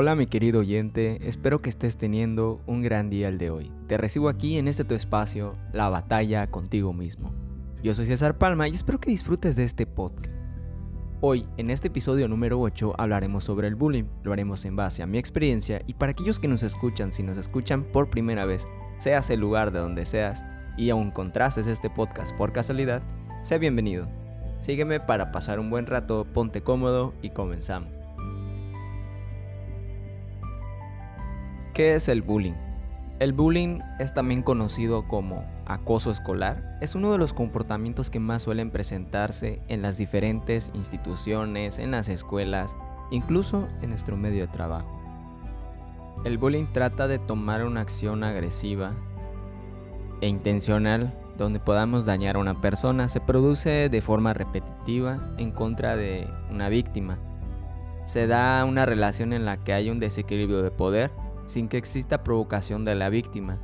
[0.00, 3.72] Hola mi querido oyente, espero que estés teniendo un gran día el de hoy.
[3.88, 7.32] Te recibo aquí en este tu espacio, La batalla contigo mismo.
[7.82, 10.30] Yo soy César Palma y espero que disfrutes de este podcast.
[11.20, 14.04] Hoy, en este episodio número 8, hablaremos sobre el bullying.
[14.22, 17.36] Lo haremos en base a mi experiencia y para aquellos que nos escuchan, si nos
[17.36, 20.44] escuchan por primera vez, seas el lugar de donde seas
[20.76, 23.02] y aún contrastes este podcast por casualidad,
[23.42, 24.06] sé bienvenido.
[24.60, 27.92] Sígueme para pasar un buen rato, ponte cómodo y comenzamos.
[31.74, 32.54] ¿Qué es el bullying?
[33.20, 36.76] El bullying es también conocido como acoso escolar.
[36.80, 42.08] Es uno de los comportamientos que más suelen presentarse en las diferentes instituciones, en las
[42.08, 42.76] escuelas,
[43.10, 45.00] incluso en nuestro medio de trabajo.
[46.24, 48.92] El bullying trata de tomar una acción agresiva
[50.20, 53.08] e intencional donde podamos dañar a una persona.
[53.08, 57.18] Se produce de forma repetitiva en contra de una víctima.
[58.04, 61.10] Se da una relación en la que hay un desequilibrio de poder
[61.46, 63.58] sin que exista provocación de la víctima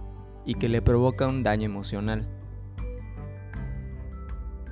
[0.46, 2.28] y que le provoca un daño emocional.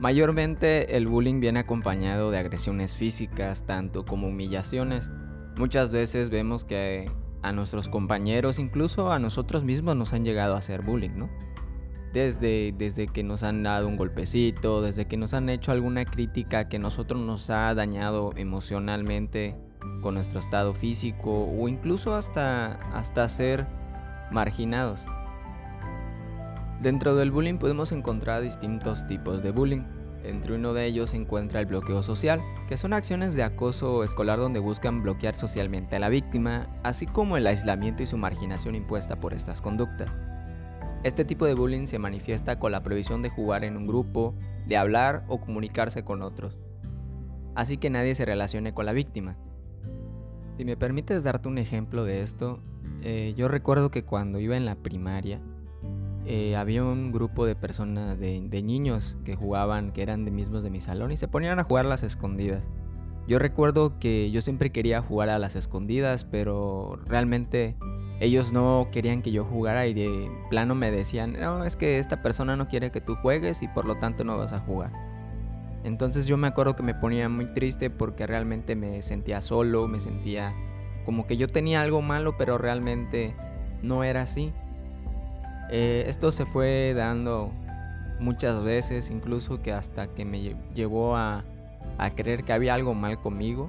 [0.00, 5.10] Mayormente el bullying viene acompañado de agresiones físicas, tanto como humillaciones.
[5.56, 7.10] Muchas veces vemos que
[7.42, 11.30] a nuestros compañeros, incluso a nosotros mismos nos han llegado a hacer bullying, ¿no?
[12.12, 16.68] Desde, desde que nos han dado un golpecito, desde que nos han hecho alguna crítica
[16.68, 19.56] que nosotros nos ha dañado emocionalmente
[20.02, 23.66] con nuestro estado físico o incluso hasta, hasta ser
[24.30, 25.06] marginados.
[26.82, 29.84] Dentro del bullying podemos encontrar distintos tipos de bullying.
[30.24, 34.38] Entre uno de ellos se encuentra el bloqueo social, que son acciones de acoso escolar
[34.38, 39.20] donde buscan bloquear socialmente a la víctima, así como el aislamiento y su marginación impuesta
[39.20, 40.16] por estas conductas.
[41.04, 44.34] Este tipo de bullying se manifiesta con la prohibición de jugar en un grupo,
[44.66, 46.58] de hablar o comunicarse con otros,
[47.56, 49.36] así que nadie se relacione con la víctima.
[50.56, 52.60] Si me permites darte un ejemplo de esto,
[53.02, 55.40] eh, yo recuerdo que cuando iba en la primaria,
[56.24, 60.70] eh, había un grupo de personas, de, niños que jugaban, que eran de mismos de
[60.70, 62.70] mi salón y se ponían a jugar las escondidas.
[63.26, 67.76] Yo recuerdo que yo siempre quería jugar a las escondidas, pero realmente
[68.22, 72.22] ellos no querían que yo jugara y de plano me decían, no, es que esta
[72.22, 74.92] persona no quiere que tú juegues y por lo tanto no vas a jugar.
[75.82, 79.98] Entonces yo me acuerdo que me ponía muy triste porque realmente me sentía solo, me
[79.98, 80.54] sentía
[81.04, 83.34] como que yo tenía algo malo, pero realmente
[83.82, 84.52] no era así.
[85.72, 87.50] Eh, esto se fue dando
[88.20, 91.42] muchas veces, incluso que hasta que me llevó a,
[91.98, 93.68] a creer que había algo mal conmigo.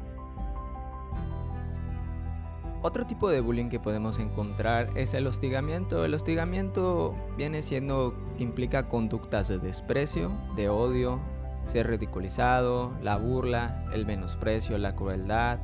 [2.85, 6.03] Otro tipo de bullying que podemos encontrar es el hostigamiento.
[6.03, 11.21] El hostigamiento viene siendo que implica conductas de desprecio, de odio,
[11.65, 15.59] ser ridiculizado, la burla, el menosprecio, la crueldad,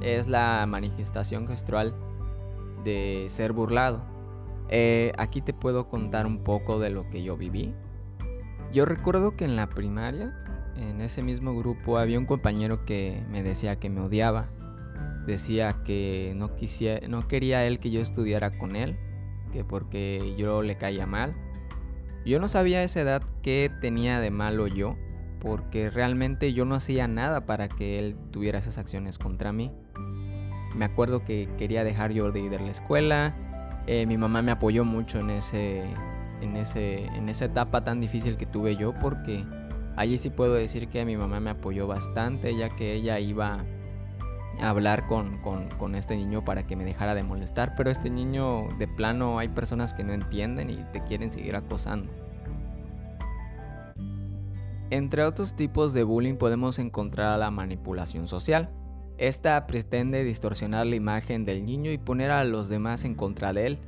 [0.00, 1.94] es la manifestación gestual
[2.82, 4.02] de ser burlado.
[4.68, 7.76] Eh, aquí te puedo contar un poco de lo que yo viví.
[8.72, 10.34] Yo recuerdo que en la primaria,
[10.74, 14.48] en ese mismo grupo, había un compañero que me decía que me odiaba.
[15.26, 18.96] Decía que no, quisiera, no quería él que yo estudiara con él,
[19.52, 21.34] que porque yo le caía mal.
[22.24, 24.96] Yo no sabía a esa edad qué tenía de malo yo,
[25.40, 29.72] porque realmente yo no hacía nada para que él tuviera esas acciones contra mí.
[30.74, 33.34] Me acuerdo que quería dejar yo de ir a la escuela,
[33.86, 35.82] eh, mi mamá me apoyó mucho en, ese,
[36.40, 39.44] en, ese, en esa etapa tan difícil que tuve yo porque
[39.96, 43.64] allí sí puedo decir que mi mamá me apoyó bastante ya que ella iba
[44.60, 48.88] hablar con, con, este niño para que me dejara de molestar, pero este niño de
[48.88, 52.10] plano hay personas que no entienden y te quieren seguir acosando.
[54.90, 58.70] Entre otros tipos de bullying podemos encontrar la manipulación social.
[59.18, 63.66] Esta pretende distorsionar la imagen del niño y poner a los demás en contra de
[63.66, 63.78] él.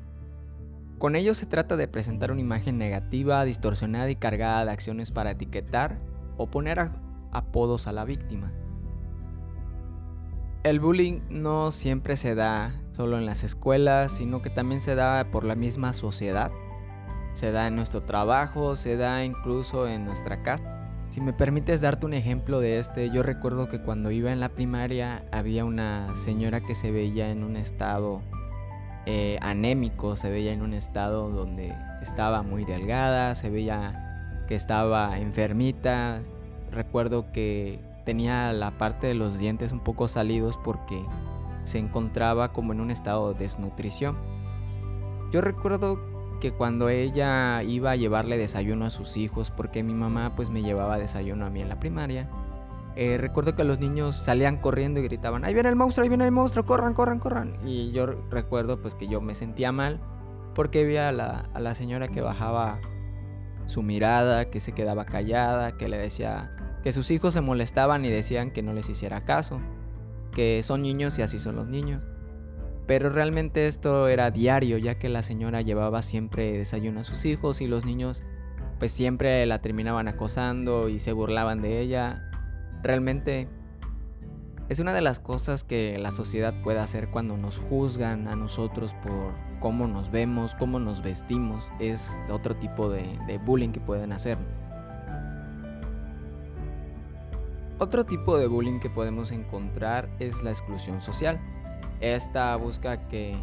[0.99, 5.31] Con ello se trata de presentar una imagen negativa, distorsionada y cargada de acciones para
[5.31, 6.01] etiquetar
[6.37, 6.91] o poner
[7.31, 8.53] apodos a la víctima.
[10.65, 15.31] El bullying no siempre se da solo en las escuelas, sino que también se da
[15.31, 16.51] por la misma sociedad.
[17.33, 20.65] Se da en nuestro trabajo, se da incluso en nuestra casa.
[21.11, 24.49] Si me permites darte un ejemplo de este, yo recuerdo que cuando iba en la
[24.49, 28.21] primaria había una señora que se veía en un estado
[29.07, 31.73] eh, anémico, se veía en un estado donde
[32.03, 36.21] estaba muy delgada, se veía que estaba enfermita.
[36.73, 41.05] Recuerdo que tenía la parte de los dientes un poco salidos porque
[41.65, 44.17] se encontraba como en un estado de desnutrición.
[45.31, 46.01] Yo recuerdo
[46.41, 50.63] que cuando ella iba a llevarle desayuno a sus hijos, porque mi mamá pues me
[50.63, 52.31] llevaba desayuno a mí en la primaria,
[52.97, 56.25] eh, recuerdo que los niños salían corriendo y gritaban, ahí viene el monstruo, ahí viene
[56.25, 57.59] el monstruo, corran, corran, corran.
[57.67, 60.01] Y yo recuerdo pues que yo me sentía mal
[60.55, 62.81] porque vi a la, a la señora que bajaba
[63.67, 68.11] su mirada, que se quedaba callada, que le decía que sus hijos se molestaban y
[68.11, 69.61] decían que no les hiciera caso,
[70.33, 72.03] que son niños y así son los niños.
[72.87, 77.61] Pero realmente esto era diario, ya que la señora llevaba siempre desayuno a sus hijos
[77.61, 78.23] y los niños
[78.79, 82.29] pues siempre la terminaban acosando y se burlaban de ella
[82.83, 83.49] Realmente
[84.69, 88.95] es una de las cosas que la sociedad puede hacer cuando nos juzgan a nosotros
[88.95, 91.67] por cómo nos vemos, cómo nos vestimos.
[91.81, 94.39] Es otro tipo de, bullying que pueden hacer.
[97.79, 101.41] Otro tipo de bullying que podemos encontrar es la exclusión social.
[102.01, 103.37] Esta busca que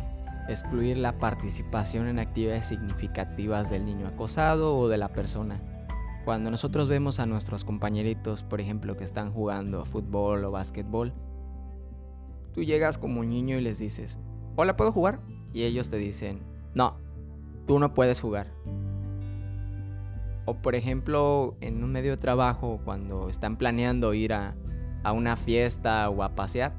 [0.50, 5.62] excluir la participación en actividades significativas del niño acosado o de la persona
[6.26, 11.14] cuando nosotros vemos a nuestros compañeritos, por ejemplo, que están jugando fútbol o básquetbol,
[12.52, 14.18] tú llegas como un niño y les dices,
[14.56, 15.20] hola, ¿puedo jugar?
[15.54, 16.42] Y ellos te dicen,
[16.74, 16.98] no,
[17.68, 18.48] tú no puedes jugar.
[20.46, 24.56] O por ejemplo, en un medio de trabajo, cuando están planeando ir a,
[25.14, 26.74] una fiesta o a pasear,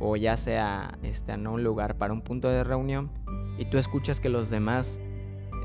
[0.00, 3.10] o ya sea este, a un lugar para un punto de reunión,
[3.58, 5.00] y tú escuchas que los demás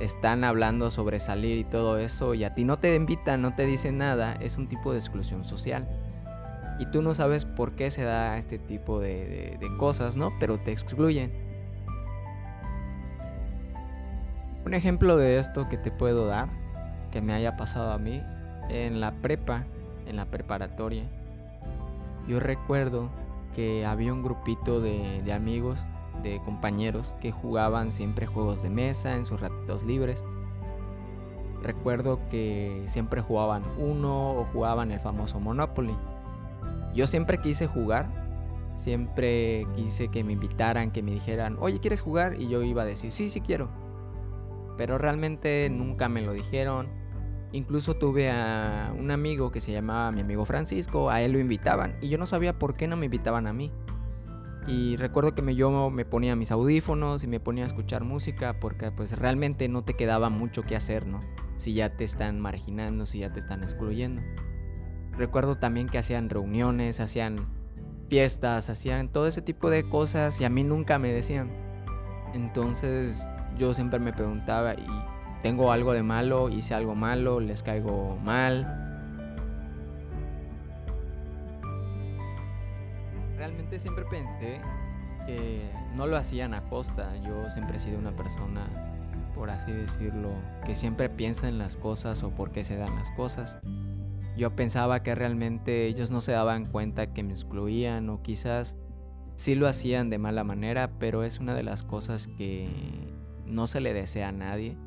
[0.01, 3.65] están hablando sobre salir y todo eso y a ti no te invitan, no te
[3.65, 5.87] dicen nada, es un tipo de exclusión social.
[6.79, 10.33] Y tú no sabes por qué se da este tipo de, cosas, ¿no?
[10.39, 11.31] Pero te excluyen.
[14.65, 16.49] Un ejemplo de esto que te puedo dar,
[17.13, 18.23] que me haya pasado a mí,
[18.69, 19.65] en la prepa,
[20.07, 21.03] en la preparatoria,
[22.27, 23.11] yo recuerdo
[23.55, 25.85] que había un grupito de, amigos
[26.23, 30.25] de compañeros que jugaban siempre juegos de mesa en sus ratitos libres.
[31.61, 35.95] Recuerdo que siempre jugaban uno o jugaban el famoso Monopoly.
[36.95, 38.07] Yo siempre quise jugar,
[38.75, 42.41] siempre quise que me invitaran, que me dijeran, oye, ¿quieres jugar?
[42.41, 43.69] Y yo iba a decir, sí, sí quiero.
[44.77, 47.02] Pero realmente nunca me lo dijeron.
[47.53, 51.95] Incluso tuve a un amigo que se llamaba mi amigo Francisco, a él lo invitaban
[52.01, 53.71] y yo no sabía por qué no me invitaban a mí.
[54.65, 58.59] Y recuerdo que me, yo me ponía mis audífonos y me ponía a escuchar música
[58.59, 61.21] porque pues realmente no te quedaba mucho que hacer, ¿no?
[61.55, 64.23] Si ya te están marginando, si ya te están excluyendo.
[65.15, 67.47] Recuerdo también que hacían reuniones, hacían
[68.09, 71.51] fiestas, hacían todo ese tipo de cosas y a mí nunca me decían.
[72.33, 74.87] Entonces yo siempre me preguntaba, ¿y
[75.43, 76.49] tengo algo de malo?
[76.49, 77.39] ¿Hice algo malo?
[77.39, 78.83] ¿Les caigo mal?
[83.43, 84.61] realmente siempre pensé
[85.27, 87.13] que no lo hacían a costa.
[87.23, 88.69] Yo siempre he sido una persona,
[89.35, 90.29] por así decirlo,
[90.65, 93.59] que siempre piensa en las cosas o por qué se dan las cosas.
[94.37, 98.77] Yo pensaba que realmente ellos no se daban cuenta que me excluían o quizás
[99.35, 102.69] sí lo hacían de mala manera, pero es una de las cosas que
[103.45, 104.77] no se le desea a nadie.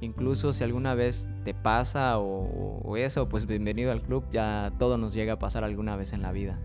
[0.00, 4.98] Incluso si alguna vez te pasa o, o eso, pues bienvenido al club, ya todo
[4.98, 6.58] nos llega a pasar alguna vez en la vida.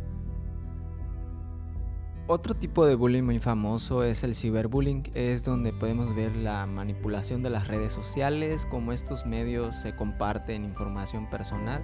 [2.28, 7.44] Otro tipo de bullying muy famoso es el ciberbullying, es donde podemos ver la manipulación
[7.44, 11.81] de las redes sociales, como estos medios se comparten información personal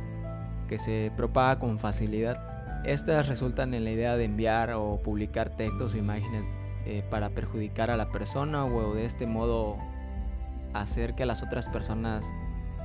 [0.68, 2.84] que se propaga con facilidad.
[2.86, 6.46] Estas resultan en la idea de enviar o publicar textos o imágenes
[6.86, 9.78] eh, para perjudicar a la persona o de este modo
[10.82, 12.26] hacer que las otras personas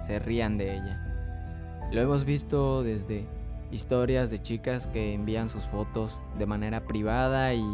[0.07, 1.89] se rían de ella.
[1.93, 3.27] Lo hemos visto desde
[3.71, 7.65] historias de chicas que envían sus fotos de manera privada y,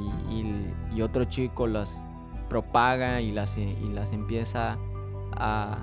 [1.03, 2.01] otro chico las
[2.49, 4.79] propaga y las, y las empieza
[5.33, 5.79] a,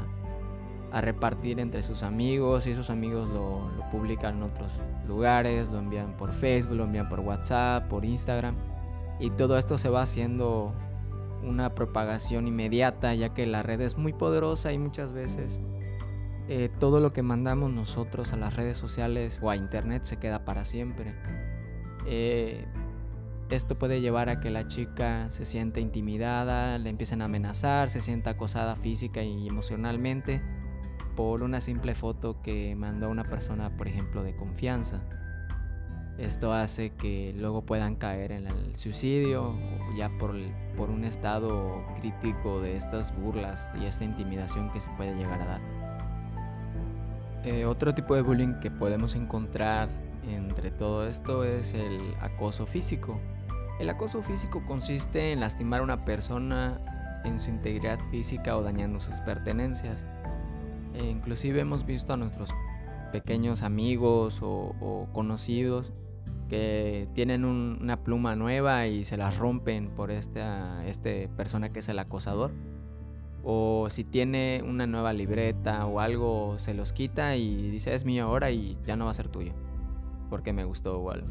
[0.93, 4.71] repartir entre sus amigos y esos amigos lo, lo, publican en otros
[5.05, 8.55] lugares, lo envían por Facebook, lo envían por WhatsApp, por Instagram
[9.19, 10.73] y todo esto se va haciendo
[11.45, 15.61] una propagación inmediata ya que la red es muy poderosa y muchas veces
[16.47, 20.45] eh, todo lo que mandamos nosotros a las redes sociales o a internet se queda
[20.45, 21.15] para siempre.
[22.05, 22.65] Eh,
[23.49, 28.01] esto puede llevar a que la chica se sienta intimidada, le empiecen a amenazar, se
[28.01, 30.41] sienta acosada física y emocionalmente
[31.15, 35.01] por una simple foto que mandó una persona, por ejemplo, de confianza.
[36.17, 40.33] Esto hace que luego puedan caer en el suicidio o ya por,
[40.77, 45.45] por un estado crítico de estas burlas y esta intimidación que se puede llegar a
[45.45, 45.61] dar.
[47.43, 49.89] Eh, otro tipo de bullying que podemos encontrar
[50.27, 53.19] entre todo esto es el acoso físico.
[53.79, 56.79] El acoso físico consiste en lastimar a una persona
[57.25, 60.05] en su integridad física o dañando sus pertenencias.
[60.93, 62.49] E inclusive hemos visto a nuestros
[63.11, 65.91] pequeños amigos o, conocidos
[66.47, 71.89] que tienen una pluma nueva y se la rompen por esta este persona que es
[71.89, 72.51] el acosador.
[73.43, 78.25] O si tiene una nueva libreta o algo, se los quita y dice es mío
[78.25, 79.53] ahora y ya no va a ser tuyo.
[80.29, 81.27] Porque me gustó o algo.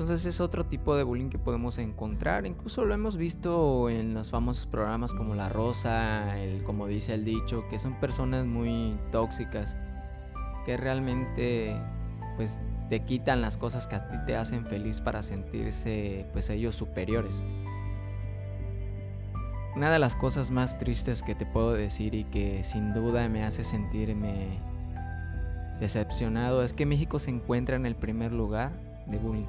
[0.00, 2.46] Entonces es otro tipo de bullying que podemos encontrar.
[2.46, 7.24] Incluso lo hemos visto en los famosos programas como La Rosa, el como dice el
[7.24, 9.76] dicho, que son personas muy tóxicas
[10.64, 11.76] que realmente
[12.36, 16.74] pues te quitan las cosas que a ti te hacen feliz para sentirse pues ellos
[16.74, 17.44] superiores.
[19.76, 23.44] Una de las cosas más tristes que te puedo decir y que sin duda me
[23.44, 24.60] hace sentirme
[25.78, 28.72] decepcionado es que México se encuentra en el primer lugar
[29.06, 29.46] de bullying.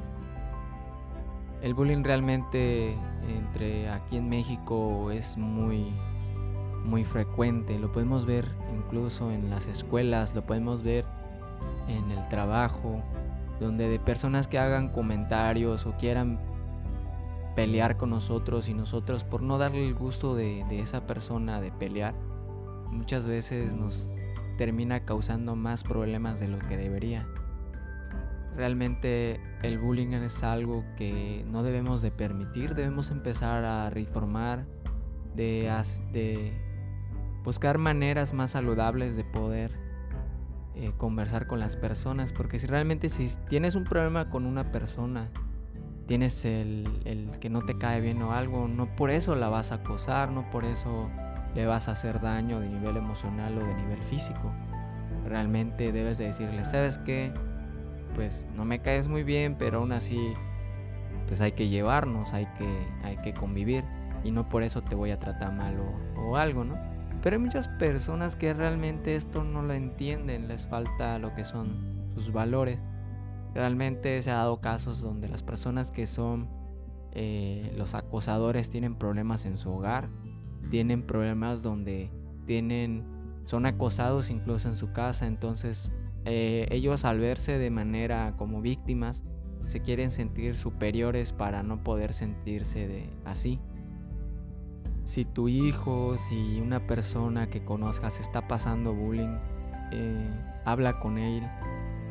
[1.64, 2.96] El bullying realmente
[3.28, 5.92] entre aquí en México es muy
[6.84, 11.06] muy frecuente, lo podemos ver incluso en las escuelas, lo podemos ver
[11.88, 13.04] en el trabajo,
[13.62, 16.40] donde de personas que hagan comentarios o quieran
[17.56, 22.16] pelear con nosotros y nosotros por no darle el gusto de, esa persona de pelear,
[22.90, 24.18] muchas veces nos
[24.58, 27.28] termina causando más problemas de lo que debería.
[28.56, 34.66] Realmente el bullying es algo que no debemos de permitir, debemos empezar a reformar,
[35.36, 35.72] de,
[36.12, 36.52] de
[37.44, 39.91] buscar maneras más saludables de poder
[40.76, 45.30] eh, conversar con las personas, porque si realmente si tienes un problema con una persona,
[46.06, 49.72] tienes el, el que no te cae bien o algo, no por eso la vas
[49.72, 51.10] a acosar, no por eso
[51.56, 54.52] le vas a hacer daño de nivel emocional o de nivel físico.
[55.26, 57.32] Realmente debes de decirle, ¿sabes qué?
[58.16, 60.34] pues no me caes muy bien, pero aún así
[61.28, 63.84] pues hay que llevarnos, hay que, hay que convivir
[64.24, 65.78] y no por eso te voy a tratar mal
[66.18, 66.76] o, algo, ¿no?
[67.22, 72.10] Pero hay muchas personas que realmente esto no lo entienden, les falta lo que son
[72.14, 72.80] sus valores.
[73.54, 76.50] Realmente se ha dado casos donde las personas que son
[77.14, 80.10] eh, los acosadores tienen problemas en su hogar,
[80.70, 82.10] tienen problemas donde
[82.46, 83.06] tienen,
[83.46, 85.92] son acosados incluso en su casa, entonces
[86.26, 89.24] eh, ellos al verse de manera como víctimas
[89.66, 93.60] se quieren sentir superiores para no poder sentirse de así.
[95.12, 99.40] Si tu hijo, si una persona que conozcas está pasando bullying,
[99.92, 100.30] eh,
[100.64, 101.44] habla con él.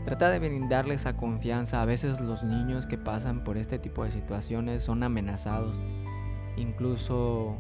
[0.04, 1.80] Trata de brindarle esa confianza.
[1.80, 5.80] A veces los niños que pasan por este tipo de situaciones son amenazados.
[6.58, 7.56] Incluso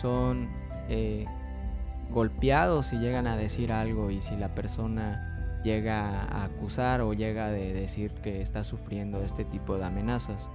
[0.00, 0.48] son
[0.88, 1.26] eh,
[2.10, 7.48] golpeados si llegan a decir algo y si la persona llega a acusar o llega
[7.48, 10.50] a decir que está sufriendo este tipo de amenazas.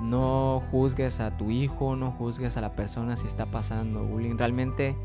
[0.00, 4.36] No juzgues a tu hijo, no juzgues a la persona si está pasando bullying.
[4.38, 4.96] Realmente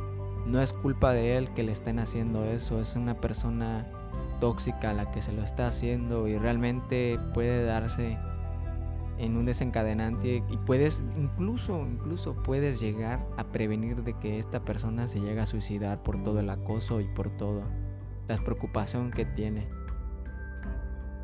[0.45, 3.87] no es culpa de él que le estén haciendo eso, es una persona
[4.39, 8.17] tóxica la que se lo está haciendo y realmente puede darse
[9.17, 15.07] en un desencadenante y puedes incluso incluso puedes llegar a prevenir de que esta persona
[15.07, 17.61] se llegue a suicidar por todo el acoso y por todo
[18.27, 19.67] la preocupación que tiene.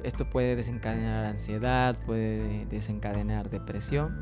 [0.03, 4.15] Esto puede desencadenar ansiedad, puede desencadenar depresión,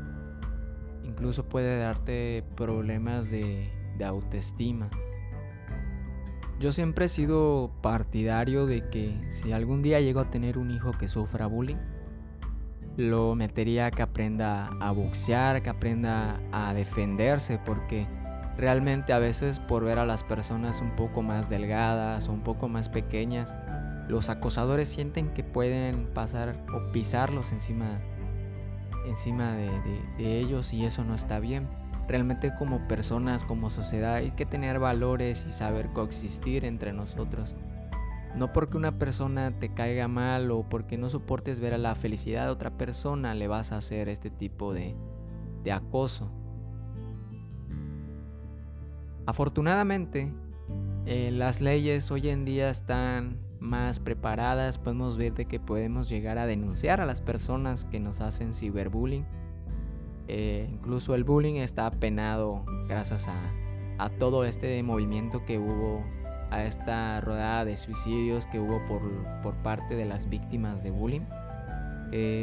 [1.04, 4.90] incluso puede darte problemas de, de autoestima.
[6.58, 10.92] Yo siempre he sido partidario de que si algún día llego a tener un hijo
[10.92, 11.76] que sufra bullying,
[12.96, 18.08] lo metería a que aprenda a boxear, que aprenda a defenderse, porque
[18.58, 22.68] Realmente a veces por ver a las personas un poco más delgadas o un poco
[22.68, 23.54] más pequeñas,
[24.08, 28.00] los acosadores sienten que pueden pasar o pisarlos encima,
[29.06, 31.68] encima de, ellos y eso no está bien.
[32.08, 37.54] Realmente como personas, como sociedad, hay que tener valores y saber coexistir entre nosotros.
[38.34, 42.46] No porque una persona te caiga mal o porque no soportes ver a la felicidad
[42.46, 44.96] de otra persona le vas a hacer este tipo de,
[45.64, 46.30] de acoso.
[49.26, 50.32] Afortunadamente,
[51.04, 56.38] eh, las leyes hoy en día están más preparadas, podemos ver de que podemos llegar
[56.38, 59.26] a denunciar a las personas que nos hacen ciberbullying.
[60.28, 63.40] Eh, incluso el bullying está penado gracias a,
[63.98, 66.04] a, todo este movimiento que hubo,
[66.50, 69.00] a esta rodada de suicidios que hubo por,
[69.42, 71.26] por parte de las víctimas de bullying.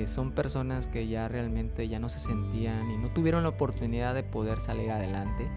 [0.07, 4.23] son personas que ya realmente ya no se sentían y no tuvieron la oportunidad de
[4.23, 5.47] poder salir adelante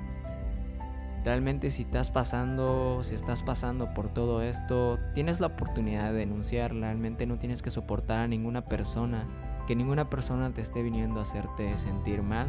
[1.24, 6.72] Realmente si estás pasando, si estás pasando por todo esto, tienes la oportunidad de denunciar,
[6.72, 9.26] realmente no tienes que soportar a ninguna persona,
[9.66, 12.48] que ninguna persona te esté viniendo a hacerte sentir mal.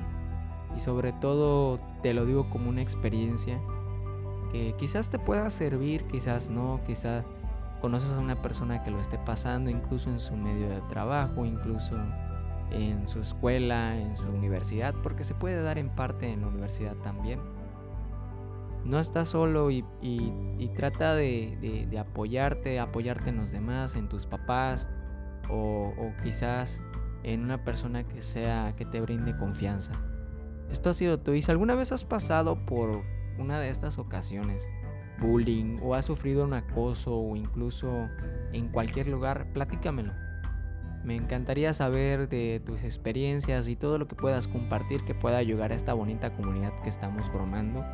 [0.78, 3.60] y sobre todo te lo digo como una experiencia
[4.52, 7.26] que quizás te pueda servir, quizás no, quizás
[7.82, 11.98] conoces a una persona que lo esté pasando, incluso en su medio de trabajo, incluso
[12.72, 16.96] en su escuela, en su universidad, porque se puede dar en parte en la universidad
[16.98, 17.40] también.
[18.86, 19.84] No estás solo y,
[20.76, 24.90] trata de, apoyarte, apoyarte en los demás, en tus papás
[25.50, 25.94] o,
[26.24, 26.82] quizás
[27.24, 29.94] en una persona que sea que te brinde confianza.
[30.72, 31.34] Esto ha sido tú.
[31.34, 33.04] Y si alguna vez has pasado por
[33.38, 34.70] una de estas ocasiones,
[35.20, 38.08] bullying o has sufrido un acoso o incluso
[38.54, 40.14] en cualquier lugar, platícamelo.
[41.04, 45.72] Me encantaría saber de tus experiencias y todo lo que puedas compartir que pueda ayudar
[45.72, 47.86] a esta bonita comunidad que estamos formando.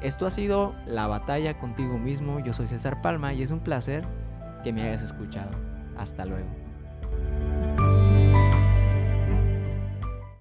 [0.00, 2.40] Esto ha sido La Batalla contigo mismo.
[2.40, 4.06] Yo soy César Palma y es un placer
[4.62, 5.50] que me hayas escuchado.
[5.96, 6.67] Hasta luego.